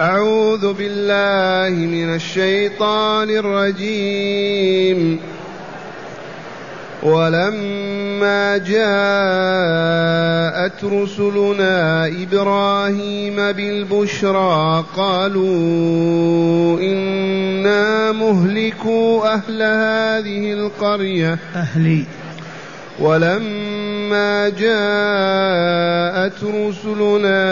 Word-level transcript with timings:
أعوذ 0.00 0.72
بالله 0.72 1.86
من 1.86 2.14
الشيطان 2.14 3.30
الرجيم. 3.30 5.18
ولما 7.02 8.56
جاءت 8.58 8.74
رسلنا 10.84 12.06
إبراهيم 12.06 13.36
بالبشرى 13.36 14.84
قالوا 14.96 16.80
إنا 16.80 18.12
مهلكوا 18.12 19.34
أهل 19.34 19.62
هذه 19.62 20.52
القرية. 20.52 21.38
أهلي. 21.54 22.04
ولما 22.98 23.75
جاءت 24.48 26.44
رسلنا 26.44 27.44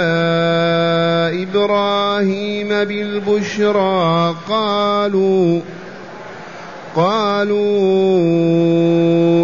إبراهيم 1.42 2.68
بالبشرى 2.68 4.34
قالوا 4.48 5.60
قالوا 6.96 7.60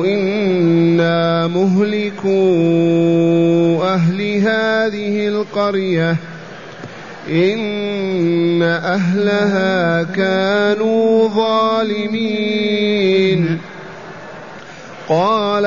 إنا 0.06 1.46
مهلكو 1.46 2.40
أهل 3.82 4.20
هذه 4.38 5.28
القرية 5.28 6.16
إن 7.28 8.62
أهلها 8.62 10.02
كانوا 10.02 11.28
ظالمين 11.28 12.50
قال 15.08 15.66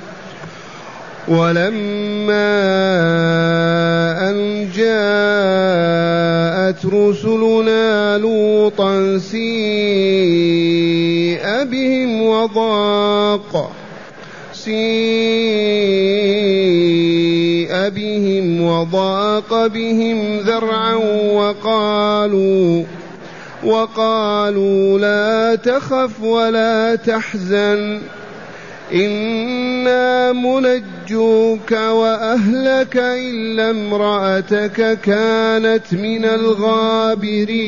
ولما 1.31 2.51
أن 4.29 4.67
جاءت 4.75 6.85
رسلنا 6.85 8.17
لوطا 8.17 9.17
سيء 9.17 9.41
بهم 11.63 12.21
وضاق. 12.21 13.71
سيء 14.53 14.71
بهم 17.89 18.61
وضاق 18.61 19.67
بهم 19.67 20.39
ذرعا 20.39 20.93
وقالوا 21.33 22.83
وقالوا 23.63 24.99
لا 24.99 25.55
تخف 25.55 26.21
ولا 26.21 26.95
تحزن. 26.95 28.01
إنا 29.81 30.33
منجوك 30.33 31.71
وأهلك 31.71 32.97
إلا 32.97 33.69
امرأتك 33.69 34.99
كانت 35.01 35.93
من 35.93 36.25
الغابرين. 36.25 37.65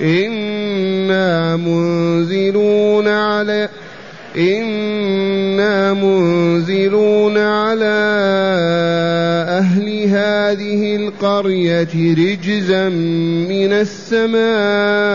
إنا 0.00 1.56
منزلون 1.56 3.08
على 3.08 3.68
إنا 4.36 5.92
منزلون 5.92 7.38
على 7.38 8.00
أهل 9.48 10.02
هذه 10.08 10.96
القرية 10.96 12.14
رجزا 12.14 12.88
من 13.48 13.72
السماء. 13.72 15.10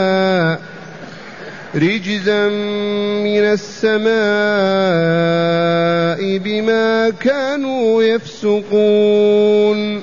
رجزا 1.75 2.47
من 3.23 3.43
السماء 3.43 4.05
بما 6.37 7.09
كانوا 7.09 8.03
يفسقون 8.03 10.01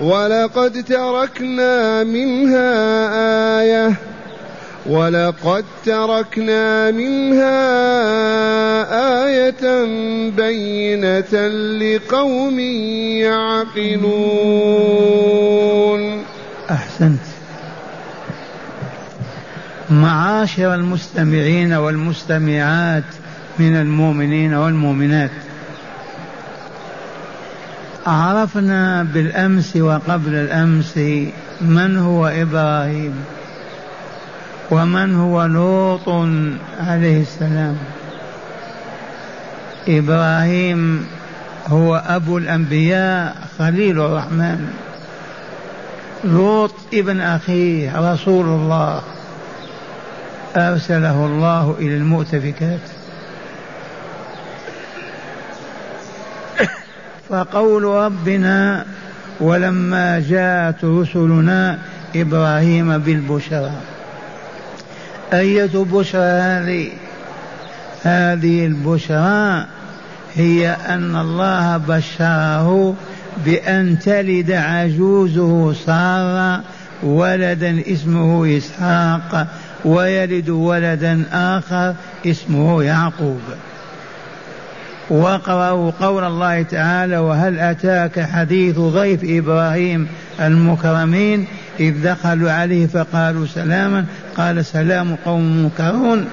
ولقد 0.00 0.84
تركنا 0.84 2.04
منها 2.04 2.72
آية 3.60 3.92
ولقد 4.86 5.64
تركنا 5.84 6.90
منها 6.90 7.60
آية 9.26 9.84
بينة 10.30 11.48
لقوم 11.78 12.58
يعقلون 13.80 14.40
أحسنت. 16.70 17.29
معاشر 19.90 20.74
المستمعين 20.74 21.72
والمستمعات 21.72 23.04
من 23.58 23.76
المؤمنين 23.76 24.54
والمؤمنات. 24.54 25.30
عرفنا 28.06 29.02
بالأمس 29.02 29.76
وقبل 29.76 30.34
الأمس 30.34 30.96
من 31.60 31.96
هو 31.96 32.26
إبراهيم 32.26 33.14
ومن 34.70 35.14
هو 35.14 35.44
لوط 35.44 36.08
عليه 36.80 37.22
السلام. 37.22 37.76
إبراهيم 39.88 41.06
هو 41.68 42.02
أبو 42.06 42.38
الأنبياء 42.38 43.36
خليل 43.58 44.00
الرحمن. 44.00 44.70
لوط 46.24 46.74
ابن 46.94 47.20
أخيه 47.20 48.12
رسول 48.12 48.46
الله. 48.46 49.02
أرسله 50.56 51.26
الله 51.26 51.74
إلى 51.78 51.96
المؤتفكات. 51.96 52.80
فقول 57.28 57.84
ربنا 57.84 58.84
ولما 59.40 60.20
جاءت 60.28 60.84
رسلنا 60.84 61.78
إبراهيم 62.16 62.98
بالبشرى. 62.98 63.72
أية 65.32 65.70
بشرى 65.74 66.22
هذه؟ 66.22 66.90
هذه 68.02 68.66
البشرى 68.66 69.66
هي 70.34 70.76
أن 70.88 71.16
الله 71.16 71.76
بشره 71.76 72.94
بأن 73.44 73.98
تلد 73.98 74.50
عجوزه 74.50 75.72
سارة 75.86 76.62
ولدا 77.02 77.82
اسمه 77.86 78.56
إسحاق 78.56 79.46
ويلد 79.84 80.48
ولدا 80.48 81.22
آخر 81.32 81.94
اسمه 82.26 82.82
يعقوب. 82.82 83.40
واقرأوا 85.10 85.90
قول 86.00 86.24
الله 86.24 86.62
تعالى 86.62 87.18
وهل 87.18 87.58
أتاك 87.58 88.20
حديث 88.20 88.78
ضيف 88.78 89.20
إبراهيم 89.24 90.08
المكرمين 90.40 91.46
إذ 91.80 92.02
دخلوا 92.04 92.50
عليه 92.50 92.86
فقالوا 92.86 93.46
سلاما؟ 93.46 94.04
قال 94.36 94.64
سلام 94.64 95.16
قوم 95.24 95.56
منكرون. 95.56 96.26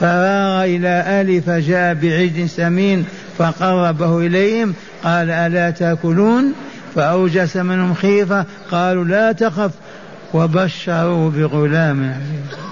فراغ 0.00 0.64
إلى 0.64 1.04
آل 1.20 1.42
فجاء 1.42 1.94
بعجل 1.94 2.48
سمين 2.48 3.04
فقربه 3.38 4.18
إليهم. 4.18 4.74
قال 5.04 5.30
ألا 5.30 5.70
تأكلون؟ 5.70 6.52
فأوجس 6.94 7.56
منهم 7.56 7.94
خيفة. 7.94 8.44
قالوا 8.70 9.04
لا 9.04 9.32
تخف. 9.32 9.70
وبشروا 10.34 11.30
بغلام 11.30 12.00
عليم. 12.00 12.65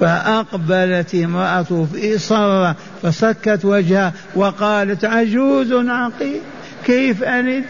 فأقبلت 0.00 1.14
امرأته 1.14 1.86
في 1.92 2.18
صرة 2.18 2.76
فسكت 3.02 3.60
وجهها 3.64 4.12
وقالت 4.34 5.04
عجوز 5.04 5.72
عقيم 5.72 6.40
كيف 6.86 7.22
ألد؟ 7.22 7.64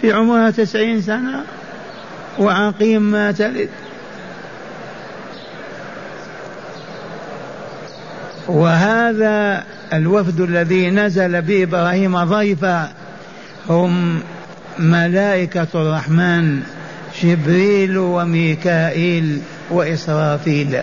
في 0.00 0.12
عمرها 0.12 0.50
تسعين 0.50 1.02
سنة 1.02 1.44
وعقيم 2.38 3.02
ما 3.02 3.32
تلد. 3.32 3.68
وهذا 8.48 9.64
الوفد 9.92 10.40
الذي 10.40 10.90
نزل 10.90 11.42
بإبراهيم 11.42 12.24
ضيفا 12.24 12.92
هم 13.68 14.20
ملائكة 14.78 15.66
الرحمن 15.74 16.62
جبريل 17.22 17.98
وميكائيل 17.98 19.40
وإسرافيل. 19.70 20.82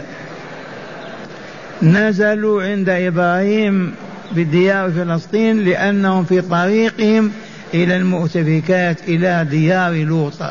نزلوا 1.83 2.63
عند 2.63 2.89
إبراهيم 2.89 3.93
بديار 4.31 4.91
فلسطين 4.91 5.59
لأنهم 5.65 6.23
في 6.23 6.41
طريقهم 6.41 7.31
إلى 7.73 7.97
المؤتفكات 7.97 8.97
إلى 9.07 9.47
ديار 9.49 9.93
لوط 9.93 10.43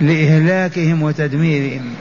لإهلاكهم 0.00 1.02
وتدميرهم. 1.02 1.94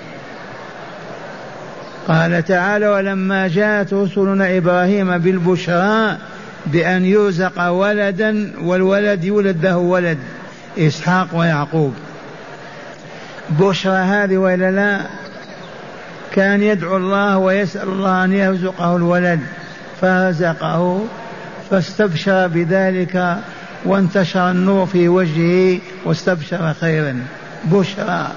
قال 2.07 2.45
تعالى 2.45 2.87
ولما 2.87 3.47
جاءت 3.47 3.93
رسلنا 3.93 4.57
إبراهيم 4.57 5.17
بالبشرى 5.17 6.17
بأن 6.65 7.05
يرزق 7.05 7.69
ولدا 7.69 8.51
والولد 8.61 9.23
يولد 9.23 9.65
له 9.65 9.77
ولد 9.77 10.17
إسحاق 10.77 11.27
ويعقوب. 11.33 11.93
بشرى 13.49 13.93
هذه 13.97 14.37
وإلا 14.37 14.71
لا؟ 14.71 15.22
كان 16.33 16.63
يدعو 16.63 16.97
الله 16.97 17.37
ويسأل 17.37 17.87
الله 17.87 18.23
أن 18.23 18.33
يرزقه 18.33 18.95
الولد 18.95 19.39
فرزقه 20.01 21.05
فاستبشر 21.69 22.47
بذلك 22.47 23.37
وانتشر 23.85 24.51
النور 24.51 24.85
في 24.85 25.09
وجهه 25.09 25.79
واستبشر 26.05 26.73
خيرا 26.73 27.25
بشرى. 27.65 28.27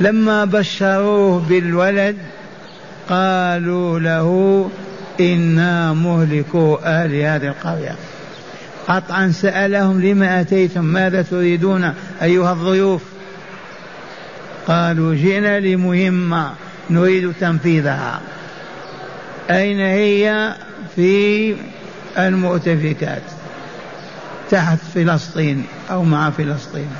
لما 0.00 0.44
بشروه 0.44 1.40
بالولد 1.48 2.16
قالوا 3.08 4.00
له 4.00 4.70
إنا 5.20 5.92
مهلكو 5.92 6.74
أهل 6.74 7.14
هذه 7.14 7.48
القرية. 7.48 7.96
قطعا 8.88 9.30
سألهم 9.30 10.00
لما 10.00 10.40
أتيتم 10.40 10.84
ماذا 10.84 11.22
تريدون 11.22 11.92
أيها 12.22 12.52
الضيوف؟ 12.52 13.13
قالوا 14.68 15.14
جئنا 15.14 15.60
لمهمة 15.60 16.52
نريد 16.90 17.32
تنفيذها. 17.40 18.20
أين 19.50 19.80
هي 19.80 20.54
في 20.96 21.56
المؤتفكات؟ 22.18 23.22
تحت 24.50 24.78
فلسطين 24.94 25.64
أو 25.90 26.04
مع 26.04 26.30
فلسطين؟ 26.30 26.90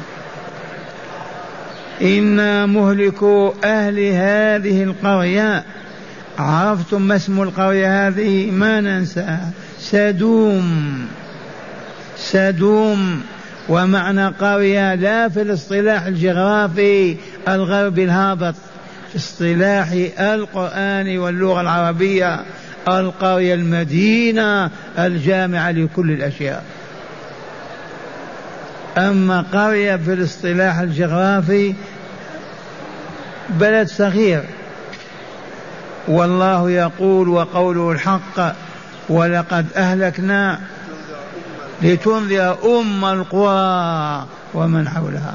إنا 2.03 2.67
مهلكو 2.67 3.55
أهل 3.65 3.99
هذه 3.99 4.83
القرية 4.83 5.65
عرفتم 6.39 7.03
ما 7.03 7.17
اسم 7.17 7.43
القرية 7.43 8.09
هذه؟ 8.09 8.51
ما 8.51 8.81
ننساها. 8.81 9.51
سدوم. 9.79 11.07
سدوم. 12.19 13.23
ومعنى 13.69 14.27
قرية 14.27 14.95
لا 14.95 15.29
في 15.29 15.43
الاصطلاح 15.43 16.07
الجغرافي. 16.07 17.17
الغربي 17.49 18.05
الهابط 18.05 18.55
اصطلاح 19.17 19.91
القرآن 20.19 21.19
واللغة 21.19 21.61
العربية 21.61 22.41
القرية 22.89 23.55
المدينة 23.55 24.71
الجامعة 24.99 25.71
لكل 25.71 26.11
الأشياء. 26.11 26.65
أما 28.99 29.45
قرية 29.53 29.97
في 29.97 30.13
الاصطلاح 30.13 30.79
الجغرافي 30.79 31.75
بلد 33.49 33.89
صغير. 33.89 34.43
والله 36.09 36.71
يقول 36.71 37.29
وقوله 37.29 37.93
الحق 37.93 38.55
ولقد 39.09 39.67
أهلكنا 39.77 40.61
لتنذر 41.83 42.59
أم 42.81 43.05
القرى 43.05 44.27
ومن 44.55 44.89
حولها. 44.89 45.35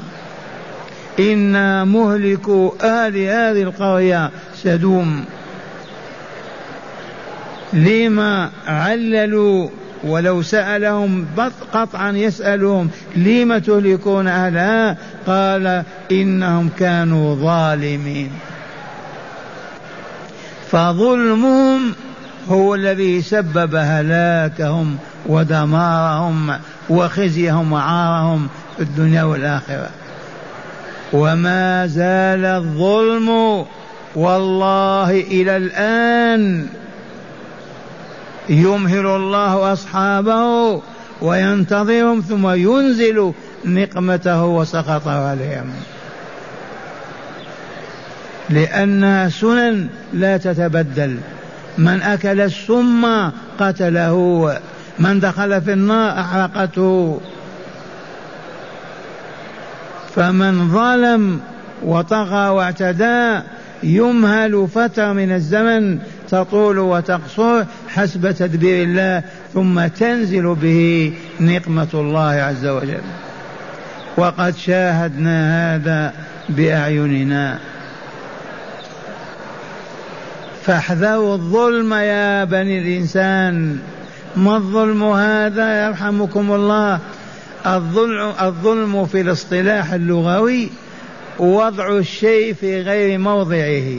إنا 1.20 1.84
مهلكوا 1.84 2.70
أهل 2.82 3.16
هذه 3.16 3.62
القرية 3.62 4.30
سدوم. 4.54 5.24
لما 7.72 8.50
عللوا 8.66 9.68
ولو 10.04 10.42
سألهم 10.42 11.26
قطعا 11.72 12.12
يسألهم 12.12 12.90
لم 13.16 13.58
تهلكون 13.58 14.28
أهلها؟ 14.28 14.96
قال 15.26 15.82
إنهم 16.12 16.70
كانوا 16.78 17.34
ظالمين. 17.34 18.30
فظلمهم 20.70 21.94
هو 22.48 22.74
الذي 22.74 23.22
سبب 23.22 23.74
هلاكهم 23.74 24.96
ودمارهم 25.26 26.58
وخزيهم 26.90 27.72
وعارهم 27.72 28.48
في 28.76 28.82
الدنيا 28.82 29.22
والآخرة. 29.22 29.88
وما 31.12 31.86
زال 31.86 32.44
الظلم 32.44 33.28
والله 34.14 35.10
إلى 35.10 35.56
الآن 35.56 36.66
يمهل 38.48 39.06
الله 39.06 39.72
أصحابه 39.72 40.82
وينتظرهم 41.22 42.20
ثم 42.20 42.48
ينزل 42.48 43.32
نقمته 43.64 44.44
وسخطه 44.44 45.28
عليهم. 45.28 45.70
لأنها 48.50 49.28
سنن 49.28 49.88
لا 50.12 50.36
تتبدل. 50.36 51.16
من 51.78 52.02
أكل 52.02 52.40
السم 52.40 53.30
قتله 53.60 54.58
من 54.98 55.20
دخل 55.20 55.62
في 55.62 55.72
النار 55.72 56.20
أحرقته. 56.20 57.20
فمن 60.14 60.68
ظلم 60.68 61.40
وطغى 61.82 62.48
واعتدى 62.48 63.40
يمهل 63.82 64.68
فترة 64.74 65.12
من 65.12 65.32
الزمن 65.32 65.98
تطول 66.30 66.78
وتقصر 66.78 67.64
حسب 67.88 68.30
تدبير 68.30 68.84
الله 68.84 69.22
ثم 69.54 69.86
تنزل 69.86 70.54
به 70.54 71.12
نقمة 71.40 71.88
الله 71.94 72.30
عز 72.30 72.66
وجل. 72.66 73.00
وقد 74.16 74.56
شاهدنا 74.56 75.74
هذا 75.74 76.12
بأعيننا. 76.48 77.58
فاحذروا 80.62 81.34
الظلم 81.34 81.94
يا 81.94 82.44
بني 82.44 82.78
الإنسان. 82.78 83.78
ما 84.36 84.56
الظلم 84.56 85.02
هذا 85.02 85.86
يرحمكم 85.86 86.52
الله؟ 86.52 86.98
الظلم, 87.66 88.32
الظلم 88.40 89.06
في 89.06 89.20
الاصطلاح 89.20 89.92
اللغوي 89.92 90.70
وضع 91.38 91.96
الشيء 91.96 92.54
في 92.54 92.80
غير 92.80 93.18
موضعه. 93.18 93.98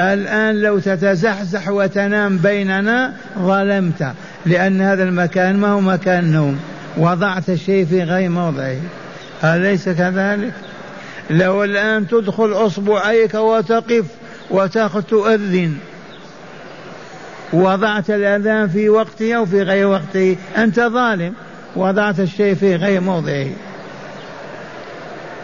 الآن 0.00 0.60
لو 0.60 0.78
تتزحزح 0.78 1.68
وتنام 1.68 2.38
بيننا 2.38 3.14
ظلمت 3.38 4.12
لأن 4.46 4.80
هذا 4.80 5.04
المكان 5.04 5.56
ما 5.56 5.68
هو 5.68 5.80
مكان 5.80 6.32
نوم 6.32 6.60
وضعت 6.96 7.50
الشيء 7.50 7.86
في 7.86 8.02
غير 8.02 8.28
موضعه. 8.28 8.76
أليس 9.44 9.88
كذلك؟ 9.88 10.52
لو 11.30 11.64
الآن 11.64 12.08
تدخل 12.08 12.52
أصبعيك 12.52 13.34
وتقف 13.34 14.04
وتأخذ 14.50 15.02
تؤذن 15.02 15.74
وضعت 17.52 18.10
الأذان 18.10 18.68
في 18.68 18.88
وقته 18.88 19.34
أو 19.34 19.46
في 19.46 19.62
غير 19.62 19.86
وقته 19.86 20.36
أنت 20.56 20.80
ظالم. 20.80 21.34
وضعت 21.78 22.20
الشيء 22.20 22.54
في 22.54 22.76
غير 22.76 23.00
موضعه. 23.00 23.46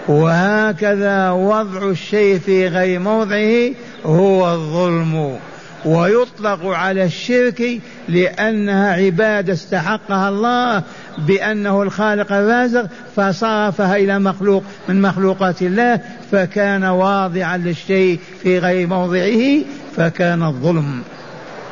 وهكذا 0.08 1.30
وضع 1.30 1.90
الشيء 1.90 2.38
في 2.38 2.68
غير 2.68 3.00
موضعه 3.00 3.70
هو 4.06 4.52
الظلم. 4.54 5.38
ويطلق 5.84 6.66
على 6.66 7.04
الشرك 7.04 7.80
لأنها 8.08 8.92
عبادة 8.92 9.52
استحقها 9.52 10.28
الله 10.28 10.82
بأنه 11.18 11.82
الخالق 11.82 12.32
الرازق 12.32 12.86
فصرفها 13.16 13.96
إلى 13.96 14.18
مخلوق 14.18 14.64
من 14.88 15.02
مخلوقات 15.02 15.62
الله 15.62 16.00
فكان 16.32 16.84
واضعا 16.84 17.56
للشيء 17.56 18.18
في 18.42 18.58
غير 18.58 18.86
موضعه 18.86 19.64
فكان 19.96 20.42
الظلم. 20.42 21.02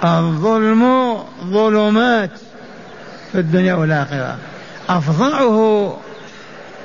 الظلم 0.05 1.15
ظلمات 1.45 2.31
في 3.33 3.39
الدنيا 3.39 3.75
والآخرة. 3.75 4.39
أفظعه 4.99 5.97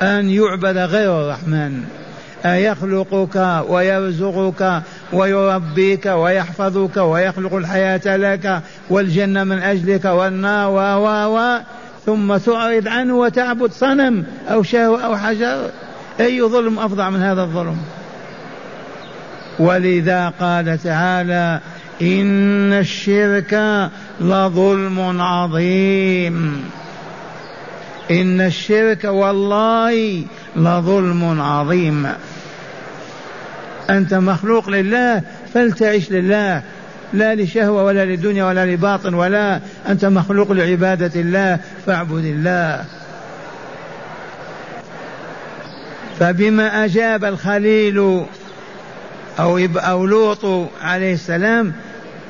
أن 0.01 0.29
يعبد 0.29 0.77
غير 0.77 1.21
الرحمن 1.21 1.83
أيخلقك 2.45 3.63
ويرزقك 3.69 4.81
ويربيك 5.13 6.05
ويحفظك 6.05 6.97
ويخلق 6.97 7.53
الحياة 7.53 8.17
لك 8.17 8.61
والجنة 8.89 9.43
من 9.43 9.59
أجلك 9.59 10.05
والنار 10.05 10.69
و 10.69 10.77
و 10.77 11.37
و 11.37 11.59
ثم 12.05 12.37
تعرض 12.37 12.87
عنه 12.87 13.15
وتعبد 13.15 13.71
صنم 13.71 14.25
أو 14.49 14.63
شهوة 14.63 15.05
أو 15.05 15.17
حجر. 15.17 15.69
أي 16.19 16.41
ظلم 16.41 16.79
أفظع 16.79 17.09
من 17.09 17.21
هذا 17.21 17.41
الظلم؟ 17.41 17.77
ولذا 19.59 20.33
قال 20.39 20.83
تعالى 20.83 21.59
إن 22.01 22.73
الشرك 22.73 23.89
لظلم 24.21 25.21
عظيم. 25.21 26.63
إن 28.11 28.41
الشرك 28.41 29.03
والله 29.03 30.23
لظلم 30.55 31.41
عظيم. 31.41 32.07
أنت 33.89 34.13
مخلوق 34.13 34.69
لله 34.69 35.21
فلتعش 35.53 36.11
لله. 36.11 36.61
لا 37.13 37.35
لشهوة 37.35 37.83
ولا 37.83 38.05
لدنيا 38.05 38.45
ولا 38.45 38.65
لباطن 38.65 39.13
ولا. 39.13 39.59
أنت 39.89 40.05
مخلوق 40.05 40.51
لعبادة 40.51 41.21
الله 41.21 41.59
فاعبد 41.85 42.25
الله. 42.25 42.85
فبما 46.19 46.85
أجاب 46.85 47.25
الخليل 47.25 48.25
أو 49.39 49.59
أو 49.75 50.05
لوط 50.05 50.69
عليه 50.81 51.13
السلام 51.13 51.73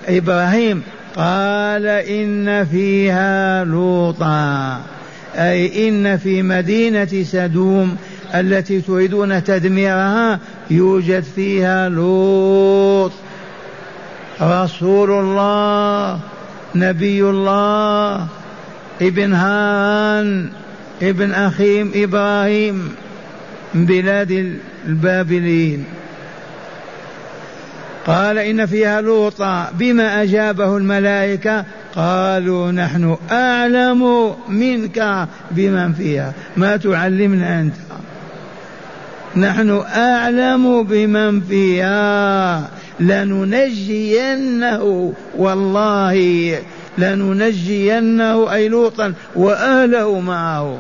إبراهيم 0.08 0.84
قال 1.16 1.88
إن 1.88 2.66
فيها 2.66 3.64
لوطا. 3.64 4.82
أي 5.38 5.89
إن 5.89 6.17
في 6.17 6.41
مدينة 6.41 7.24
سدوم 7.24 7.96
التي 8.36 8.82
تريدون 8.82 9.44
تدميرها 9.44 10.39
يوجد 10.70 11.24
فيها 11.36 11.89
لوط. 11.89 13.12
رسول 14.41 15.12
الله 15.12 16.20
نبي 16.75 17.24
الله 17.24 18.27
ابن 19.01 19.34
هاران 19.34 20.50
ابن 21.01 21.32
أخيم 21.32 21.91
إبراهيم 21.96 22.91
من 23.74 23.86
بلاد 23.86 24.56
البابليين 24.88 25.84
قال 28.08 28.38
إن 28.38 28.66
فيها 28.66 29.02
لوطا 29.02 29.72
بما 29.80 30.22
أجابه 30.22 30.78
الملائكة 30.78 31.66
قالوا 31.96 32.72
نحن 32.72 33.18
أعلم 33.32 34.34
منك 34.50 35.28
بمن 35.52 35.94
فيها. 35.94 36.34
ما 36.58 36.78
تعلمنا 36.78 37.62
أنت. 37.62 37.74
نحن 39.36 39.82
أعلم 39.96 40.84
بمن 40.84 41.42
فيها. 41.42 42.70
لننجينه. 43.00 45.14
والله 45.38 46.60
لننجينه 46.98 48.54
أي 48.54 48.70
لوطا 48.70 49.14
وأهله 49.36 50.20
معه. 50.20 50.78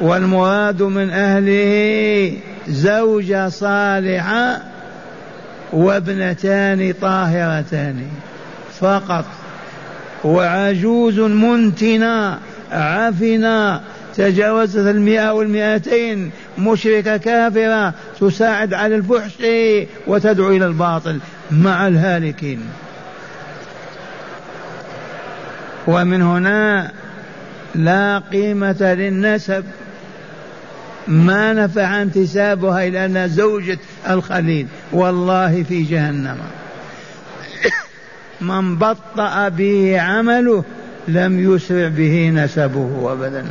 والمراد 0.00 0.82
من 0.82 1.10
أهله 1.10 2.32
زوجة 2.68 3.48
صالحة 3.48 4.73
وابنتان 5.74 6.94
طاهرتان 7.00 8.06
فقط. 8.80 9.24
وعجوز 10.24 11.20
منتنة 11.20 12.38
عفنة 12.72 13.80
تجاوزت 14.16 14.86
المئة 14.86 15.32
والمئتين 15.32 16.30
مشركة 16.58 17.16
كافرة 17.16 17.94
تساعد 18.20 18.74
على 18.74 18.96
الفحش 18.96 19.34
وتدعو 20.06 20.50
إلى 20.50 20.66
الباطل 20.66 21.18
مع 21.50 21.88
الهالكين. 21.88 22.60
ومن 25.86 26.22
هنا 26.22 26.90
لا 27.74 28.22
قيمة 28.32 28.94
للنسب. 28.98 29.64
ما 31.08 31.52
نفع 31.52 32.02
انتسابها 32.02 32.86
إلى 32.86 33.06
أنها 33.06 33.26
زوجة 33.26 33.78
الخليل. 34.10 34.66
والله 34.92 35.62
في 35.62 35.82
جهنم. 35.82 36.36
من 38.40 38.76
بطأ 38.76 39.48
به 39.48 40.00
عمله 40.00 40.64
لم 41.08 41.54
يسرع 41.54 41.88
به 41.88 42.30
نسبه 42.34 43.12
أبدا. 43.12 43.44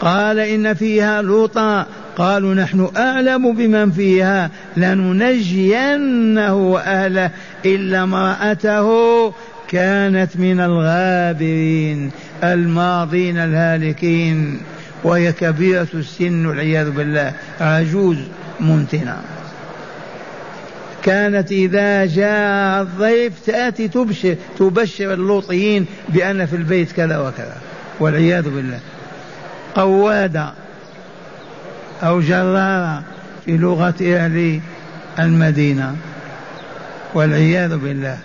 قال 0.00 0.38
إن 0.38 0.74
فيها 0.74 1.22
لوطا. 1.22 1.86
قالوا 2.16 2.54
نحن 2.54 2.88
أعلم 2.96 3.52
بمن 3.52 3.90
فيها. 3.90 4.50
لننجينه 4.76 6.54
وأهله 6.54 7.30
إلا 7.64 8.02
امرأته 8.02 9.32
كانت 9.68 10.36
من 10.36 10.60
الغابرين 10.60 12.10
الماضين 12.44 13.38
الهالكين. 13.38 14.60
وهي 15.04 15.32
كبيرة 15.32 15.88
السن 15.94 16.46
والعياذ 16.46 16.90
بالله. 16.90 17.32
عجوز 17.60 18.16
منتنة 18.60 19.16
كانت 21.02 21.52
إذا 21.52 22.06
جاء 22.06 22.82
الضيف 22.82 23.32
تأتي 23.46 23.88
تبشر 23.88 24.36
تبشر 24.58 25.14
اللوطيين 25.14 25.86
بأن 26.08 26.46
في 26.46 26.56
البيت 26.56 26.92
كذا 26.92 27.18
وكذا. 27.18 27.56
والعياذ 28.00 28.50
بالله. 28.50 28.80
قوادة 29.74 30.52
أو 32.02 32.20
جرارة 32.20 33.02
في 33.44 33.56
لغة 33.56 33.94
أهل 34.02 34.60
المدينة. 35.18 35.96
والعياذ 37.14 37.76
بالله. 37.76 38.18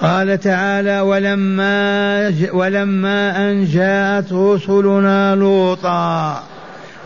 قال 0.00 0.40
تعالى 0.40 1.00
ولما 1.00 2.34
ولما 2.52 3.50
أن 3.50 3.64
جاءت 3.64 4.32
رسلنا 4.32 5.34
لوطا 5.34 6.42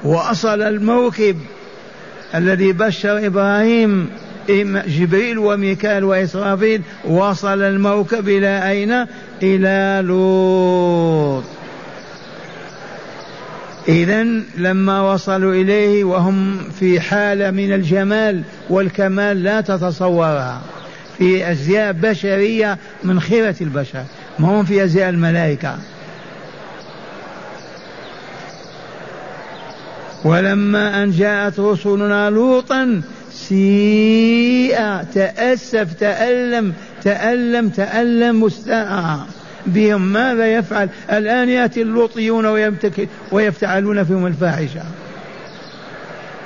وأصل 0.05 0.63
الموكب 0.63 1.37
الذي 2.35 2.73
بشر 2.73 3.27
إبراهيم 3.27 4.11
جبريل 4.87 5.39
وميكال 5.39 6.05
وإسرافيل 6.05 6.83
وصل 7.05 7.63
الموكب 7.63 8.29
إلى 8.29 8.71
أين؟ 8.71 9.07
إلى 9.43 10.03
لوط 10.07 11.45
إذا 13.89 14.23
لما 14.57 15.13
وصلوا 15.13 15.55
إليه 15.55 16.05
وهم 16.05 16.59
في 16.81 17.01
حالة 17.01 17.51
من 17.51 17.73
الجمال 17.73 18.43
والكمال 18.71 19.43
لا 19.43 19.61
تتصورها 19.61 20.61
في 21.19 21.51
أزياء 21.51 21.93
بشرية 21.93 22.79
من 23.05 23.21
خيرة 23.21 23.57
البشر 23.61 24.05
ما 24.39 24.49
هم 24.49 24.65
في 24.65 24.85
أزياء 24.85 25.09
الملائكة. 25.09 25.79
ولما 30.25 31.03
أن 31.03 31.11
جاءت 31.11 31.61
رسلنا 31.61 32.31
لوطا 32.31 33.03
سيء 33.33 35.03
تأسف 35.15 35.93
تألم 35.93 36.73
تألم 37.03 37.69
تألم 37.69 38.41
مستاء. 38.41 39.19
بهم 39.67 40.13
ماذا 40.13 40.47
يفعل؟ 40.47 40.89
الآن 41.13 41.49
يأتي 41.49 41.83
اللوطيون 41.83 42.47
ويفتعلون 43.33 44.05
فيهم 44.05 44.27
الفاحشة. 44.27 44.83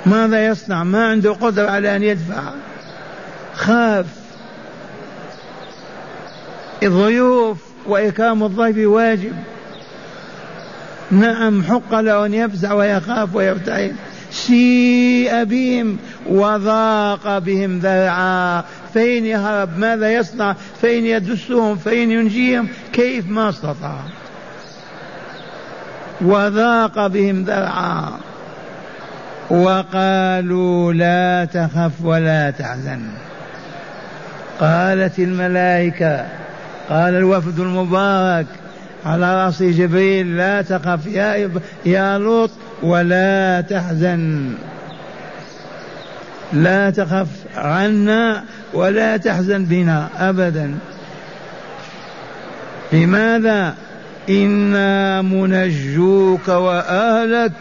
ماذا 0.05 0.47
يصنع؟ 0.47 0.83
ما 0.83 1.07
عنده 1.07 1.31
قدرة 1.31 1.69
على 1.69 1.95
أن 1.95 2.03
يدفع. 2.03 2.43
خاف. 3.53 4.05
الضيوف 6.83 7.57
وإكرام 7.87 8.43
الضيف 8.43 8.77
واجب. 8.77 9.33
نعم 11.11 11.63
حق 11.63 11.99
له 11.99 12.25
أن 12.25 12.33
يفزع 12.33 12.73
ويخاف 12.73 13.35
ويرتعد 13.35 13.95
سيء 14.31 15.43
بهم 15.43 15.97
وضاق 16.29 17.37
بهم 17.37 17.79
ذرعا. 17.79 18.63
فين 18.93 19.25
يهرب 19.25 19.77
ماذا 19.77 20.13
يصنع؟ 20.13 20.55
فين 20.81 21.05
يدسهم 21.05 21.75
فين 21.75 22.11
ينجيهم. 22.11 22.67
كيف 22.93 23.29
ما 23.29 23.49
استطاع؟ 23.49 23.99
وضاق 26.21 27.07
بهم 27.07 27.43
ذرعا. 27.43 28.11
وقالوا 29.49 30.93
لا 30.93 31.45
تخف 31.45 31.91
ولا 32.03 32.51
تحزن. 32.51 33.01
قالت 34.59 35.19
الملائكة 35.19 36.25
قال 36.89 37.15
الوفد 37.15 37.59
المبارك 37.59 38.45
على 39.05 39.45
رأس 39.45 39.63
جبريل 39.63 40.37
لا 40.37 40.61
تخف 40.61 41.05
يا 41.07 41.51
يا 41.85 42.17
لوط 42.17 42.51
ولا 42.83 43.61
تحزن. 43.61 44.53
لا 46.53 46.89
تخف 46.89 47.27
عنا 47.55 48.43
ولا 48.73 49.17
تحزن 49.17 49.65
بنا 49.65 50.09
ابدا. 50.17 50.77
لماذا؟ 52.93 53.75
إنا 54.29 55.21
منجوك 55.21 56.47
وأهلك 56.47 57.51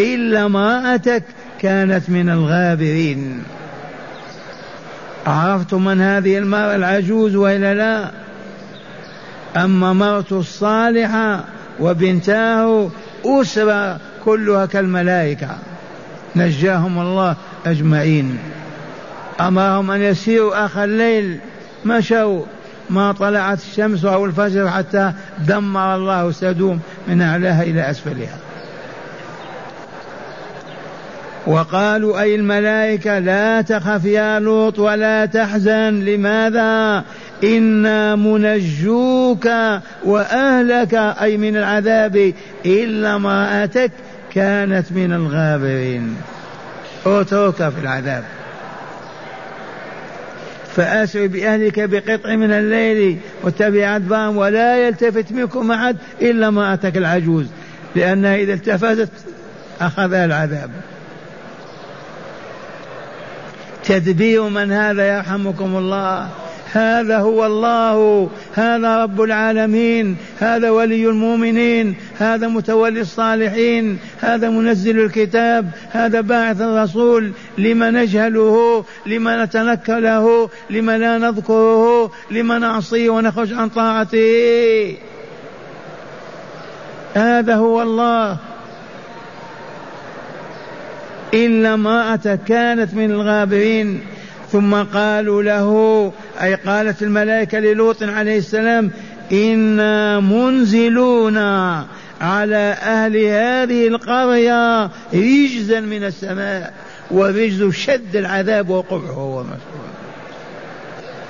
إلا 0.00 0.46
امراتك 0.46 1.24
كانت 1.60 2.10
من 2.10 2.30
الغابرين. 2.30 3.42
عرفتم 5.26 5.84
من 5.84 6.00
هذه 6.00 6.38
المرأة 6.38 6.76
العجوز 6.76 7.36
وإلا 7.36 7.74
لا؟ 7.74 8.25
أما 9.56 9.92
مرته 9.92 10.40
الصالحة 10.40 11.44
وبنتاه 11.80 12.90
أسرة 13.24 13.98
كلها 14.24 14.66
كالملائكة. 14.66 15.48
نجاهم 16.36 16.98
الله 16.98 17.36
أجمعين. 17.66 18.38
أمرهم 19.40 19.90
أن 19.90 20.02
يسيروا 20.02 20.64
آخر 20.64 20.84
الليل. 20.84 21.38
مشوا 21.84 22.42
ما 22.90 23.12
طلعت 23.12 23.58
الشمس 23.58 24.04
أو 24.04 24.24
الفجر 24.24 24.68
حتى 24.68 25.12
دمر 25.38 25.94
الله 25.94 26.32
سدوم 26.32 26.80
من 27.08 27.22
أعلاها 27.22 27.62
إلى 27.62 27.90
أسفلها. 27.90 28.38
وقالوا 31.46 32.20
أي 32.20 32.34
الملائكة 32.34 33.18
لا 33.18 33.62
تخف 33.62 34.04
يا 34.04 34.38
لوط 34.38 34.78
ولا 34.78 35.26
تحزن. 35.26 36.04
لماذا؟ 36.04 37.04
إنا 37.44 38.16
منجوك 38.16 39.48
وأهلك 40.04 40.94
أي 40.94 41.36
من 41.36 41.56
العذاب 41.56 42.32
إلا 42.66 43.16
امرأتك 43.16 43.90
كانت 44.34 44.92
من 44.92 45.12
الغابرين. 45.12 46.16
اترك 47.06 47.54
في 47.54 47.80
العذاب. 47.82 48.24
فأسر 50.76 51.26
بأهلك 51.26 51.80
بقطع 51.80 52.36
من 52.36 52.50
الليل 52.50 53.18
واتبع 53.42 53.96
أدبارهم 53.96 54.36
ولا 54.36 54.86
يلتفت 54.86 55.32
منكم 55.32 55.72
أحد 55.72 55.96
إلا 56.22 56.50
ما 56.50 56.74
أتك 56.74 56.96
العجوز 56.96 57.46
لأنها 57.94 58.36
إذا 58.36 58.54
التفتت 58.54 59.10
أخذها 59.80 60.24
العذاب. 60.24 60.70
تدبير 63.84 64.42
من 64.42 64.72
هذا 64.72 65.16
يرحمكم 65.16 65.76
الله. 65.76 66.28
هذا 66.76 67.18
هو 67.18 67.46
الله 67.46 68.28
هذا 68.54 69.02
رب 69.02 69.22
العالمين 69.22 70.16
هذا 70.40 70.70
ولي 70.70 71.06
المؤمنين 71.06 71.94
هذا 72.18 72.48
متولي 72.48 73.00
الصالحين 73.00 73.98
هذا 74.20 74.50
منزل 74.50 74.98
الكتاب 75.04 75.70
هذا 75.90 76.20
باعث 76.20 76.60
الرسول. 76.60 77.32
لما 77.58 77.90
نجهله 77.90 78.84
لما 79.06 79.44
نتنكله 79.44 80.50
لما 80.70 80.98
لا 80.98 81.18
نذكره 81.18 82.10
لما 82.30 82.58
نعصيه 82.58 83.10
ونخرج 83.10 83.52
عن 83.52 83.68
طاعته. 83.68 84.96
هذا 87.14 87.54
هو 87.54 87.82
الله. 87.82 88.36
إلا 91.34 91.74
امرأة 91.74 92.38
كانت 92.48 92.94
من 92.94 93.10
الغابرين. 93.10 94.00
ثم 94.56 94.74
قالوا 94.74 95.42
له 95.42 96.12
أي 96.42 96.54
قالت 96.54 97.02
الملائكة 97.02 97.58
للوط 97.58 98.02
عليه 98.02 98.38
السلام 98.38 98.90
إنا 99.32 100.20
منزلون 100.20 101.36
على 102.20 102.76
أهل 102.82 103.16
هذه 103.16 103.88
القرية 103.88 104.90
رجزا 105.14 105.80
من 105.80 106.04
السماء 106.04 106.74
ورجز 107.10 107.70
شد 107.70 108.16
العذاب 108.16 108.68
وقبحه 108.68 109.18
ومسؤول 109.18 109.86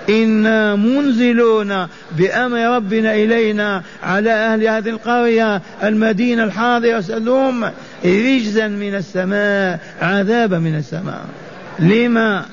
إنا 0.09 0.77
منزلون 0.77 1.87
بأمر 2.19 2.77
ربنا 2.77 3.15
إلينا 3.15 3.83
على 4.03 4.31
أهل 4.31 4.69
هذه 4.69 4.89
القرية 4.89 5.63
المدينة 5.83 6.45
الحاضرة 6.45 7.01
سلوم 7.01 7.71
رجزا 8.05 8.69
من 8.69 8.95
السماء 8.95 9.81
عذابا 10.01 10.59
من 10.59 10.75
السماء. 10.75 11.25
لما 11.79 12.45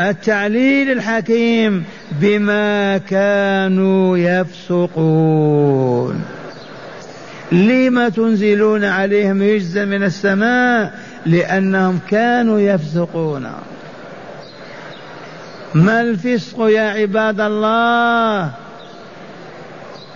التعليل 0.00 0.90
الحكيم 0.90 1.84
بما 2.10 2.98
كانوا 2.98 4.18
يفسقون. 4.18 6.24
لم 7.52 8.08
تنزلون 8.08 8.84
عليهم 8.84 9.42
رجزا 9.42 9.84
من 9.84 10.02
السماء؟ 10.02 10.94
لأنهم 11.26 12.00
كانوا 12.10 12.60
يفسقون. 12.60 13.52
ما 15.74 16.00
الفسق 16.00 16.60
يا 16.60 16.90
عباد 16.90 17.40
الله؟ 17.40 18.50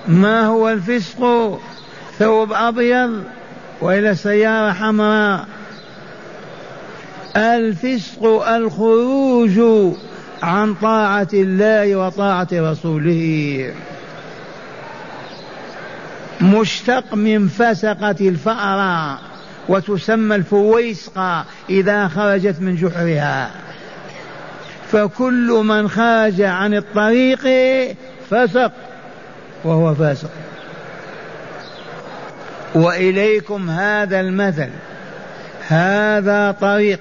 ما 0.08 0.46
هو 0.46 0.70
الفسق؟ 0.70 1.60
ثوب 2.18 2.52
أبيض 2.52 3.22
وإلى 3.80 4.14
سيارة 4.14 4.72
حمراء. 4.72 5.46
الفسق 7.36 8.24
الخروج 8.48 9.60
عن 10.42 10.74
طاعة 10.74 11.28
الله 11.32 11.96
وطاعة 11.96 12.48
رسوله. 12.52 13.72
مشتق 16.40 17.14
من 17.14 17.48
فسقة 17.48 18.16
الفأرة 18.20 19.18
وتسمى 19.68 20.36
الفويسقة 20.36 21.44
إذا 21.70 22.08
خرجت 22.08 22.60
من 22.60 22.76
جحرها. 22.76 23.50
فكل 24.92 25.62
من 25.64 25.88
خرج 25.88 26.42
عن 26.42 26.74
الطريق 26.74 27.46
فسق 28.30 28.72
وهو 29.64 29.94
فاسق. 29.94 30.30
وإليكم 32.74 33.70
هذا 33.70 34.20
المثل 34.20 34.70
هذا 35.68 36.56
طريق. 36.60 37.00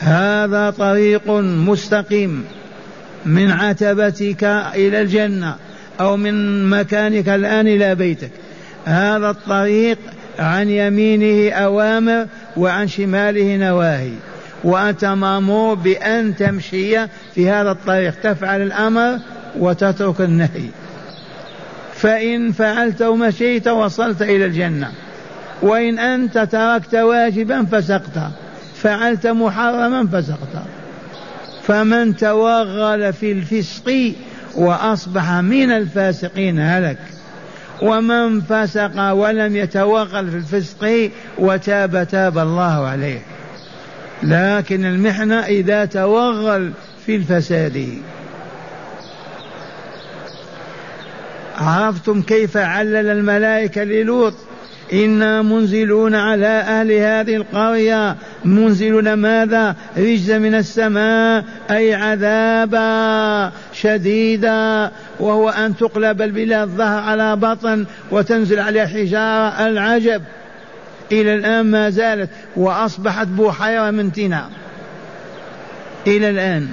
هذا 0.00 0.70
طريق 0.70 1.30
مستقيم 1.40 2.44
من 3.26 3.50
عتبتك 3.50 4.44
إلى 4.74 5.00
الجنة 5.00 5.54
أو 6.00 6.16
من 6.16 6.66
مكانك 6.70 7.28
الآن 7.28 7.68
إلى 7.68 7.94
بيتك. 7.94 8.30
هذا 8.84 9.30
الطريق 9.30 9.98
عن 10.38 10.68
يمينه 10.68 11.52
أوامر 11.52 12.26
وعن 12.56 12.88
شماله 12.88 13.56
نواهي. 13.56 14.12
وأنت 14.64 15.04
مأمور 15.04 15.74
بأن 15.74 16.36
تمشي 16.36 17.06
في 17.34 17.50
هذا 17.50 17.70
الطريق. 17.70 18.14
تفعل 18.22 18.62
الأمر 18.62 19.18
وتترك 19.58 20.20
النهي. 20.20 20.68
فإن 21.94 22.52
فعلت 22.52 23.02
ومشيت 23.02 23.68
وصلت 23.68 24.22
إلى 24.22 24.44
الجنة. 24.44 24.92
وإن 25.62 25.98
أنت 25.98 26.38
تركت 26.38 26.94
واجبا 26.94 27.64
فسقت 27.64 28.18
فعلت 28.82 29.26
محرما 29.26 30.08
فسقط 30.12 30.62
فمن 31.62 32.16
توغل 32.16 33.12
في 33.12 33.32
الفسق 33.32 34.12
وأصبح 34.56 35.32
من 35.32 35.70
الفاسقين 35.70 36.60
هلك. 36.60 36.98
ومن 37.82 38.40
فسق 38.40 39.12
ولم 39.12 39.56
يتوغل 39.56 40.30
في 40.30 40.36
الفسق 40.36 41.10
وتاب 41.38 42.06
تاب 42.10 42.38
الله 42.38 42.86
عليه. 42.86 43.22
لكن 44.22 44.84
المحنة 44.84 45.40
إذا 45.40 45.84
توغل 45.84 46.72
في 47.06 47.16
الفساد. 47.16 47.88
عرفتم 51.58 52.22
كيف 52.22 52.56
علل 52.56 53.06
الملائكة 53.06 53.84
للوط؟ 53.84 54.34
إنا 54.92 55.42
منزلون 55.42 56.14
على 56.14 56.46
أهل 56.46 56.92
هذه 56.92 57.36
القرية 57.36 58.16
منزلون 58.44 59.12
ماذا؟ 59.14 59.76
رجز 59.96 60.30
من 60.30 60.54
السماء 60.54 61.44
أي 61.70 61.94
عذابا 61.94 63.52
شديدا 63.72 64.90
وهو 65.20 65.48
أن 65.48 65.76
تقلب 65.76 66.22
البلاد 66.22 66.68
ظهر 66.68 67.02
على 67.02 67.36
بطن 67.36 67.86
وتنزل 68.10 68.60
عليها 68.60 68.86
حجارة 68.86 69.66
العجب. 69.68 70.22
إلى 71.12 71.34
الآن 71.34 71.66
ما 71.66 71.90
زالت 71.90 72.30
وأصبحت 72.56 73.26
بحيرة 73.26 73.90
من 73.90 74.12
تنا 74.12 74.48
إلى 76.06 76.30
الآن. 76.30 76.68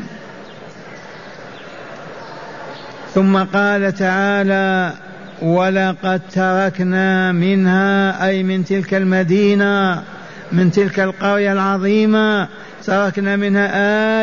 ثم 3.13 3.37
قال 3.37 3.91
تعالى 3.91 4.93
ولقد 5.41 6.21
تركنا 6.31 7.31
منها 7.31 8.27
أي 8.27 8.43
من 8.43 8.65
تلك 8.65 8.93
المدينة 8.93 10.03
من 10.51 10.71
تلك 10.71 10.99
القرية 10.99 11.53
العظيمة 11.53 12.47
تركنا 12.85 13.35
منها 13.35 13.67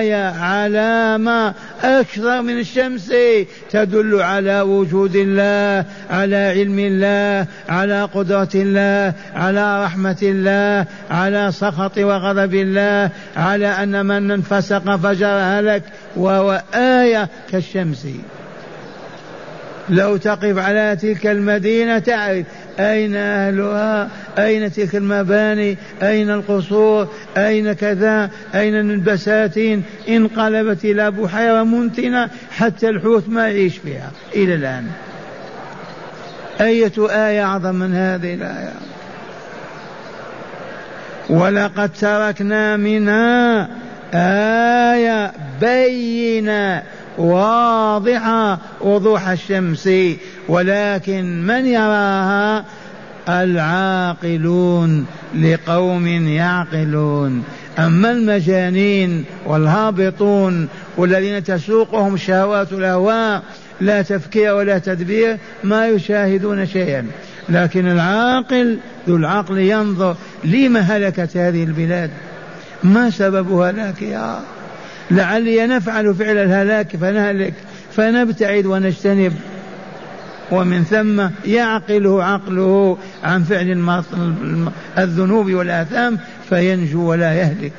آية 0.00 0.30
علامة 0.38 1.54
أكثر 1.82 2.42
من 2.42 2.58
الشمس 2.58 3.12
تدل 3.70 4.22
على 4.22 4.60
وجود 4.60 5.16
الله 5.16 5.84
على 6.10 6.36
علم 6.36 6.78
الله 6.78 7.46
على 7.68 8.02
قدرة 8.02 8.48
الله 8.54 9.14
على 9.34 9.84
رحمة 9.84 10.18
الله 10.22 10.86
على 11.10 11.52
سخط 11.52 11.98
وغضب 11.98 12.54
الله 12.54 13.10
على 13.36 13.66
أن 13.66 14.06
من 14.06 14.30
انفسق 14.30 14.96
فجر 14.96 15.26
هلك 15.26 15.82
وهو 16.16 16.62
آية 16.74 17.28
كالشمس. 17.50 18.06
لو 19.88 20.16
تقف 20.16 20.58
على 20.58 20.96
تلك 21.00 21.26
المدينة 21.26 21.98
تعرف 21.98 22.46
أين 22.80 23.16
أهلها؟ 23.16 24.08
أين 24.38 24.72
تلك 24.72 24.96
المباني؟ 24.96 25.76
أين 26.02 26.30
القصور؟ 26.30 27.08
أين 27.36 27.72
كذا؟ 27.72 28.30
أين 28.54 28.74
البساتين؟ 28.74 29.82
انقلبت 30.08 30.84
إلى 30.84 31.10
بحيرة 31.10 31.62
منتنة 31.62 32.30
حتى 32.50 32.88
الحوت 32.88 33.28
ما 33.28 33.48
يعيش 33.48 33.78
فيها 33.78 34.10
إلى 34.34 34.54
الآن. 34.54 34.86
أية 36.60 36.92
آية 36.98 37.44
أعظم 37.44 37.74
من 37.74 37.94
هذه 37.94 38.34
الآية؟ 38.34 38.72
ولقد 41.30 41.92
تركنا 41.92 42.76
منها 42.76 43.68
آية 44.14 45.32
بينة 45.60 46.82
واضحة 47.18 48.58
وضوح 48.80 49.28
الشمس. 49.28 49.88
ولكن 50.48 51.46
من 51.46 51.66
يراها 51.66 52.64
العاقلون 53.28 55.06
لقوم 55.34 56.06
يعقلون. 56.28 57.44
أما 57.78 58.10
المجانين 58.10 59.24
والهابطون 59.46 60.68
والذين 60.96 61.44
تسوقهم 61.44 62.16
شهوات 62.16 62.72
الهواء 62.72 63.42
لا 63.80 64.02
تفكير 64.02 64.54
ولا 64.54 64.78
تدبير 64.78 65.36
ما 65.64 65.88
يشاهدون 65.88 66.66
شيئا. 66.66 67.06
لكن 67.48 67.86
العاقل 67.86 68.78
ذو 69.08 69.16
العقل 69.16 69.58
ينظر 69.58 70.16
لما 70.44 70.80
هلكت 70.80 71.36
هذه 71.36 71.64
البلاد؟ 71.64 72.10
ما 72.84 73.10
سبب 73.10 73.52
هلاكها 73.52 74.40
لعلي 75.10 75.66
نفعل 75.66 76.14
فعل 76.14 76.38
الهلاك 76.38 76.96
فنهلك 76.96 77.54
فنبتعد 77.96 78.66
ونجتنب. 78.66 79.32
ومن 80.52 80.84
ثم 80.84 81.22
يعقله 81.44 82.24
عقله 82.24 82.98
عن 83.24 83.42
فعل 83.42 84.02
الذنوب 84.98 85.50
والآثام 85.52 86.18
فينجو 86.48 87.10
ولا 87.10 87.34
يهلك. 87.34 87.72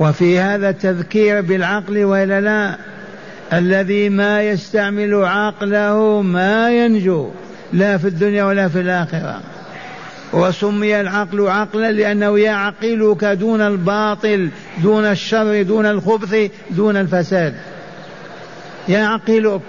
وفي 0.00 0.38
هذا 0.38 0.68
التذكير 0.68 1.40
بالعقل 1.40 2.04
وإلا 2.04 2.40
لا 2.40 2.76
الذي 3.52 4.08
ما 4.08 4.42
يستعمل 4.42 5.14
عقله 5.14 6.22
ما 6.22 6.70
ينجو 6.70 7.30
لا 7.72 7.98
في 7.98 8.08
الدنيا 8.08 8.44
ولا 8.44 8.68
في 8.68 8.80
الآخرة. 8.80 9.40
وسمي 10.32 11.00
العقل 11.00 11.48
عقلا 11.48 11.92
لأنه 11.92 12.38
يعقلك 12.38 13.24
دون 13.24 13.60
الباطل 13.60 14.50
دون 14.82 15.04
الشر 15.04 15.62
دون 15.62 15.86
الخبث 15.86 16.50
دون 16.70 16.96
الفساد. 16.96 17.54
يعقلك. 18.88 19.60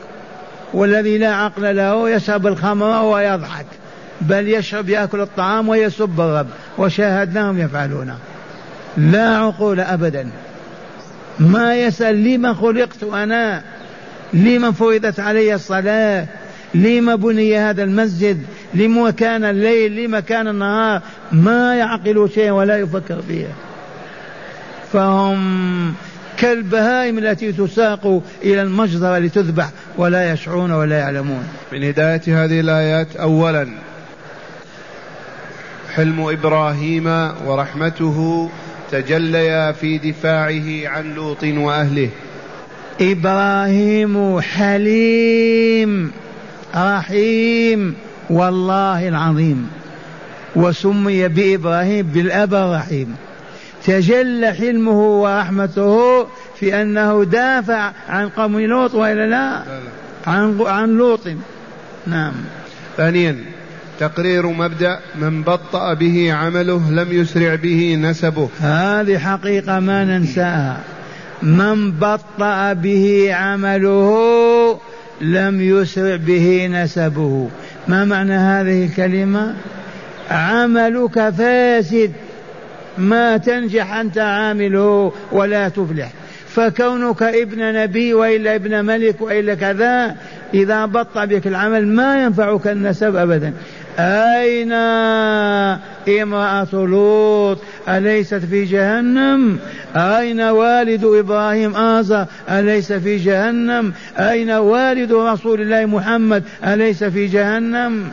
والذي 0.73 1.17
لا 1.17 1.35
عقل 1.35 1.75
له 1.75 2.09
يشرب 2.09 2.47
الخمر 2.47 3.03
ويضحك 3.03 3.65
بل 4.21 4.47
يشرب 4.47 4.89
يأكل 4.89 5.21
الطعام 5.21 5.69
ويسب 5.69 6.21
الرب 6.21 6.47
وشاهدناهم 6.77 7.59
يفعلون. 7.59 8.13
لا 8.97 9.37
عقول 9.37 9.79
ابدا. 9.79 10.29
ما 11.39 11.75
يسأل 11.75 12.23
لما 12.23 12.53
خلقت 12.53 13.03
أنا؟ 13.03 13.61
لما 14.33 14.71
فرضت 14.71 15.19
علي 15.19 15.55
الصلاة؟ 15.55 16.25
لما 16.75 17.15
بني 17.15 17.57
هذا 17.57 17.83
المسجد؟ 17.83 18.41
لما 18.73 19.11
كان 19.11 19.43
الليل؟ 19.43 20.05
لما 20.05 20.19
كان 20.19 20.47
النهار؟ 20.47 21.01
ما 21.31 21.75
يعقل 21.75 22.29
شيئا 22.35 22.51
ولا 22.51 22.77
يفكر 22.77 23.21
فيه 23.27 23.47
فهم 24.93 25.93
كالبهائم 26.37 27.17
التي 27.17 27.51
تساق 27.51 28.21
إلى 28.43 28.61
المجزرة 28.61 29.19
لتذبح. 29.19 29.69
ولا 29.97 30.33
يشعرون 30.33 30.71
ولا 30.71 30.99
يعلمون. 30.99 31.47
من 31.71 31.83
هداية 31.83 32.21
هذه 32.27 32.59
الآيات 32.59 33.15
أولا 33.15 33.67
حلم 35.95 36.29
إبراهيم 36.29 37.07
ورحمته 37.45 38.49
تجليا 38.91 39.71
في 39.71 39.97
دفاعه 39.97 40.95
عن 40.95 41.13
لوط 41.13 41.43
وأهله. 41.43 42.09
إبراهيم 43.01 44.41
حليم 44.41 46.11
رحيم 46.75 47.95
والله 48.29 49.07
العظيم. 49.07 49.69
وسمي 50.55 51.27
بإبراهيم 51.27 52.05
بالأب 52.05 52.53
الرحيم. 52.53 53.15
تجلى 53.85 54.53
حلمه 54.53 55.21
ورحمته 55.21 56.23
في 56.59 56.81
أنه 56.81 57.23
دافع 57.23 57.91
عن 58.09 58.29
قوم 58.29 58.59
لوط 58.59 58.93
وإلا 58.93 59.27
لا؟ 59.27 59.63
عن 60.27 60.61
عن 60.61 60.89
لوط. 60.89 61.27
نعم. 62.07 62.33
ثانيا 62.97 63.35
تقرير 63.99 64.47
مبدأ 64.47 64.99
من 65.15 65.43
بطأ 65.43 65.93
به 65.93 66.33
عمله 66.33 66.91
لم 66.91 67.11
يسرع 67.11 67.55
به 67.55 67.95
نسبه. 67.95 68.49
هذه 68.61 69.17
حقيقة 69.17 69.79
ما 69.79 70.03
ننساها. 70.03 70.77
من 71.43 71.91
بطأ 71.91 72.73
به 72.73 73.33
عمله 73.33 74.79
لم 75.21 75.61
يسرع 75.61 76.15
به 76.15 76.67
نسبه. 76.67 77.49
ما 77.87 78.05
معنى 78.05 78.33
هذه 78.33 78.85
الكلمة؟ 78.85 79.55
عملك 80.31 81.29
فاسد. 81.29 82.11
ما 82.97 83.37
تنجح 83.37 83.93
أنت 83.93 84.17
عامله 84.17 85.11
ولا 85.31 85.69
تفلح. 85.69 86.11
فكونك 86.47 87.23
ابن 87.23 87.73
نبي 87.73 88.13
وإلا 88.13 88.55
ابن 88.55 88.85
ملك 88.85 89.21
وإلا 89.21 89.55
كذا 89.55 90.15
إذا 90.53 90.85
بطأ 90.85 91.25
بك 91.25 91.47
العمل 91.47 91.87
ما 91.87 92.23
ينفعك 92.23 92.67
النسب 92.67 93.15
ابدا. 93.15 93.53
أين 93.99 94.71
امرأة 96.21 96.67
لوط؟ 96.73 97.57
أليست 97.89 98.33
في 98.45 98.63
جهنم؟ 98.65 99.59
أين 99.95 100.41
والد 100.41 101.03
إبراهيم 101.05 101.75
آزر 101.75 102.25
أليس 102.49 102.93
في 102.93 103.17
جهنم؟ 103.17 103.93
أين 104.19 104.51
والد 104.51 105.13
رسول 105.13 105.61
الله 105.61 105.85
محمد؟ 105.85 106.43
أليس 106.65 107.03
في 107.03 107.27
جهنم؟ 107.27 108.09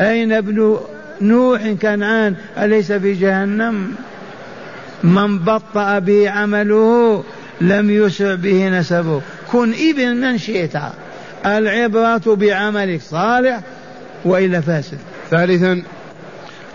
أين 0.00 0.32
ابن 0.32 0.78
نوح 1.20 1.68
كنعان 1.82 2.34
أليس 2.58 2.92
في 2.92 3.12
جهنم 3.12 3.94
من 5.04 5.38
بطأ 5.38 5.98
به 5.98 6.30
عمله 6.30 7.24
لم 7.60 7.90
يسع 7.90 8.34
به 8.34 8.68
نسبه. 8.68 9.20
كن 9.52 9.74
إبن 9.90 10.16
من 10.16 10.38
شئت. 10.38 10.76
العبرة 11.46 12.22
بعملك 12.26 13.00
صالح 13.00 13.60
وإلا 14.24 14.60
فاسد. 14.60 14.98
ثالثا 15.30 15.82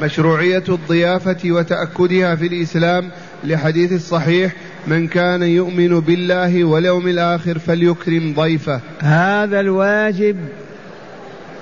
مشروعية 0.01 0.63
الضيافة 0.69 1.51
وتأكدها 1.51 2.36
في 2.36 2.47
الإسلام 2.47 3.10
لحديث 3.43 3.91
الصحيح 3.91 4.54
من 4.88 5.08
كان 5.08 5.43
يؤمن 5.43 5.99
بالله 5.99 6.63
واليوم 6.63 7.08
الآخر 7.08 7.60
فليكرم 7.60 8.34
ضيفه. 8.38 8.82
هذا 8.99 9.60
الواجب 9.60 10.38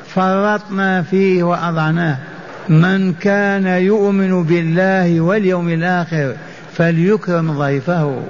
فرطنا 0.07 1.01
فيه 1.01 1.43
وأضعناه. 1.43 2.17
من 2.69 3.13
كان 3.13 3.65
يؤمن 3.65 4.43
بالله 4.43 5.21
واليوم 5.21 5.69
الآخر 5.69 6.36
فليكرم 6.73 7.60
ضيفه. 7.60 8.21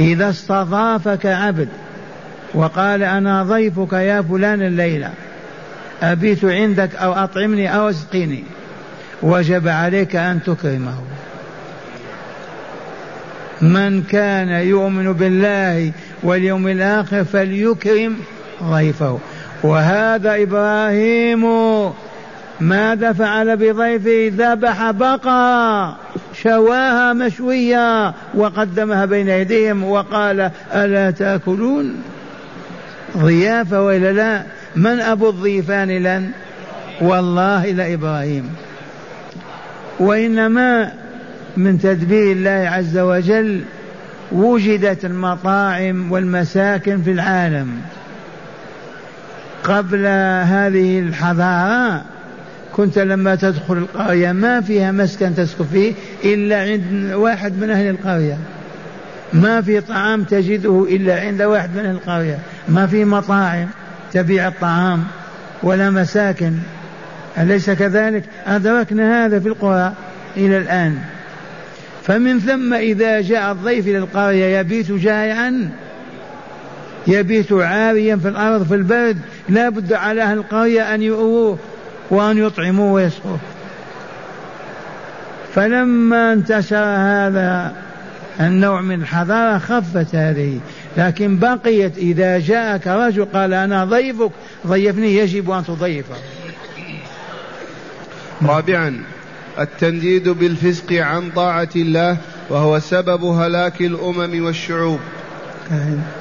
إذا 0.00 0.30
استضافك 0.30 1.26
عبد 1.26 1.68
وقال 2.54 3.02
أنا 3.02 3.42
ضيفك 3.42 3.92
يا 3.92 4.22
فلان 4.22 4.62
الليلة 4.62 5.10
أبيت 6.02 6.44
عندك 6.44 6.94
أو 6.94 7.12
أطعمني 7.12 7.76
أو 7.76 7.90
اسقني 7.90 8.44
وجب 9.22 9.68
عليك 9.68 10.16
أن 10.16 10.42
تكرمه. 10.42 10.98
من 13.62 14.02
كان 14.02 14.48
يؤمن 14.48 15.12
بالله 15.12 15.92
واليوم 16.22 16.68
الآخر 16.68 17.24
فليكرم 17.24 18.16
ضيفه. 18.62 19.18
وهذا 19.62 20.42
إبراهيم 20.42 21.44
ماذا 22.60 23.12
فعل 23.12 23.56
بضيفه؟ 23.56 24.32
ذبح 24.36 24.90
بقرة 24.90 25.96
شواها 26.42 27.12
مشوية. 27.12 28.14
وقدمها 28.34 29.04
بين 29.04 29.28
يديهم 29.28 29.84
وقال 29.84 30.50
ألا 30.74 31.10
تأكلون 31.10 31.94
ضيافة 33.16 33.82
وإلا 33.82 34.12
لا؟ 34.12 34.42
من 34.76 35.00
أبو 35.00 35.30
الضيفان 35.30 35.88
لن؟ 35.88 36.30
والله 37.00 37.66
لإبراهيم 37.66 38.50
وإنما 39.98 40.92
من 41.56 41.78
تدبير 41.78 42.32
الله 42.32 42.70
عز 42.70 42.98
وجل 42.98 43.62
وجدت 44.32 45.04
المطاعم 45.04 46.12
والمساكن 46.12 47.02
في 47.02 47.10
العالم 47.10 47.80
قبل 49.64 50.06
هذه 50.46 50.98
الحضارة 50.98 52.04
كنت 52.76 52.98
لما 52.98 53.34
تدخل 53.34 53.76
القرية 53.76 54.32
ما 54.32 54.60
فيها 54.60 54.92
مسكن 54.92 55.34
تسكن 55.34 55.64
فيه 55.64 55.92
إلا 56.24 56.62
عند 56.62 57.12
واحد 57.12 57.52
من 57.60 57.70
أهل 57.70 57.90
القرية. 57.90 58.38
ما 59.32 59.60
في 59.60 59.80
طعام 59.80 60.24
تجده 60.24 60.86
إلا 60.90 61.20
عند 61.20 61.42
واحد 61.42 61.70
من 61.76 61.78
أهل 61.78 61.94
القرية. 61.94 62.38
ما 62.68 62.86
في 62.86 63.04
مطاعم 63.04 63.68
تبيع 64.12 64.48
الطعام 64.48 65.04
ولا 65.62 65.90
مساكن. 65.90 66.52
أليس 67.38 67.70
كذلك؟ 67.70 68.24
أدركنا 68.46 69.26
هذا 69.26 69.40
في 69.40 69.48
القرى 69.48 69.92
إلى 70.36 70.58
الآن. 70.58 70.98
فمن 72.02 72.40
ثم 72.40 72.74
إذا 72.74 73.20
جاء 73.20 73.52
الضيف 73.52 73.86
إلى 73.86 73.98
القرية 73.98 74.58
يبيت 74.58 74.92
جائعا. 74.92 75.70
يبيت 77.06 77.52
عاريا 77.52 78.16
في 78.16 78.28
الأرض 78.28 78.66
في 78.66 78.74
البرد. 78.74 79.16
لا 79.48 79.68
بد 79.68 79.92
على 79.92 80.22
أهل 80.22 80.38
القرية 80.38 80.94
أن 80.94 81.02
يؤووه 81.02 81.58
وأن 82.10 82.38
يطعموه 82.38 82.92
ويسقوه. 82.92 83.38
فلما 85.54 86.32
انتشر 86.32 86.84
هذا 86.84 87.72
النوع 88.40 88.80
من 88.80 89.00
الحضارة 89.00 89.58
خفت 89.58 90.14
هذه. 90.14 90.60
لكن 90.96 91.38
بقيت 91.38 91.98
إذا 91.98 92.38
جاءك 92.38 92.86
رجل 92.86 93.24
قال 93.24 93.54
أنا 93.54 93.84
ضيفك 93.84 94.30
ضيفني 94.66 95.16
يجب 95.16 95.50
أن 95.50 95.64
تضيفه. 95.64 96.14
رابعا 98.42 99.02
التنديد 99.58 100.28
بالفسق 100.28 100.92
عن 100.92 101.30
طاعة 101.30 101.68
الله 101.76 102.16
وهو 102.50 102.78
سبب 102.78 103.24
هلاك 103.24 103.80
الأمم 103.80 104.44
والشعوب. 104.44 105.00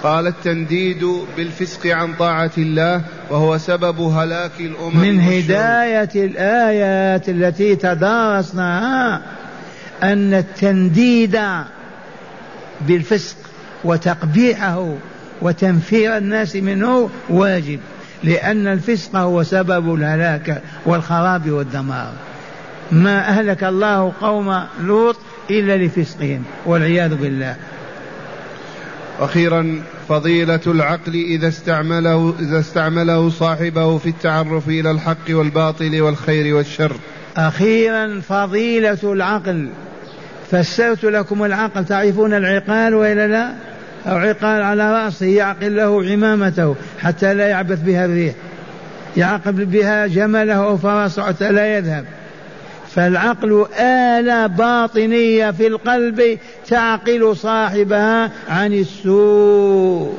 قال 0.03 0.27
التنديد 0.27 1.05
بالفسق 1.37 1.87
عن 1.87 2.13
طاعة 2.13 2.51
الله 2.57 3.01
وهو 3.29 3.57
سبب 3.57 3.99
هلاك 3.99 4.51
الأمم 4.59 4.97
من 4.97 5.19
هداية 5.19 6.09
الآيات 6.15 7.29
التي 7.29 7.75
تدارسناها 7.75 9.21
أن 10.03 10.33
التنديد 10.33 11.39
بالفسق 12.81 13.37
وتقبيحه 13.83 14.93
وتنفير 15.41 16.17
الناس 16.17 16.55
منه 16.55 17.09
واجب 17.29 17.79
لأن 18.23 18.67
الفسق 18.67 19.15
هو 19.15 19.43
سبب 19.43 19.95
الهلاك 19.95 20.61
والخراب 20.85 21.49
والدمار. 21.49 22.13
ما 22.91 23.19
أهلك 23.29 23.63
الله 23.63 24.13
قوم 24.21 24.63
لوط 24.81 25.17
إلا 25.49 25.77
لفسقهم 25.77 26.43
والعياذ 26.65 27.15
بالله. 27.15 27.55
أخيرا 29.19 29.81
فضيلة 30.09 30.59
العقل 30.67 31.13
إذا 31.13 31.47
استعمله 31.47 32.33
إذا 32.39 32.59
استعمله 32.59 33.29
صاحبه 33.29 33.97
في 33.97 34.09
التعرف 34.09 34.69
إلى 34.69 34.91
الحق 34.91 35.29
والباطل 35.29 36.01
والخير 36.01 36.55
والشر. 36.55 36.95
أخيرا 37.37 38.21
فضيلة 38.29 38.99
العقل 39.03 39.69
فسرت 40.51 41.03
لكم 41.03 41.43
العقل 41.43 41.85
تعرفون 41.85 42.33
العقال 42.33 42.95
وإلا 42.95 43.27
لا؟ 43.27 43.53
أو 44.07 44.17
عقال 44.17 44.61
على 44.61 44.93
رأسه 44.93 45.25
يعقل 45.25 45.75
له 45.75 46.11
عمامته 46.11 46.75
حتى 46.99 47.33
لا 47.33 47.47
يعبث 47.47 47.79
بها 47.81 48.05
الريح 48.05 48.33
يعقل 49.17 49.65
بها 49.65 50.07
جمله 50.07 50.53
أو 50.53 50.77
فرسه 50.77 51.23
حتى 51.23 51.51
لا 51.51 51.77
يذهب 51.77 52.05
فالعقل 52.95 53.65
آلة 53.79 54.47
باطنية 54.47 55.51
في 55.51 55.67
القلب 55.67 56.39
تعقل 56.67 57.37
صاحبها 57.37 58.31
عن 58.49 58.73
السوء 58.73 60.17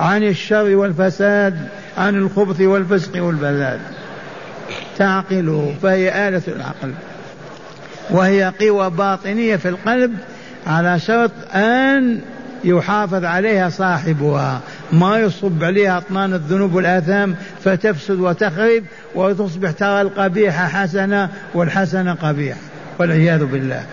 عن 0.00 0.22
الشر 0.22 0.76
والفساد 0.76 1.68
عن 1.98 2.16
الخبث 2.16 2.60
والفسق 2.60 3.22
والبلاد 3.22 3.80
تعقله 4.98 5.74
فهي 5.82 6.28
آلة 6.28 6.42
العقل. 6.48 6.92
وهي 8.10 8.52
قوى 8.60 8.90
باطنية 8.90 9.56
في 9.56 9.68
القلب 9.68 10.14
على 10.66 10.98
شرط 10.98 11.30
أن 11.54 12.20
يحافظ 12.64 13.24
عليها 13.24 13.68
صاحبها. 13.68 14.60
ما 14.92 15.18
يصب 15.18 15.64
عليها 15.64 15.98
أطنان 15.98 16.34
الذنوب 16.34 16.74
والآثام 16.74 17.34
فتفسد 17.64 18.20
وتخرب 18.20 18.82
وتصبح 19.14 19.70
ترى 19.70 20.00
القبيح 20.00 20.66
حسنة 20.66 21.30
والحسنة 21.54 22.14
قبيح 22.14 22.56
والعياذ 22.98 23.44
بالله. 23.44 23.86